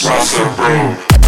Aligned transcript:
Rock 0.00 0.24
the. 0.24 1.21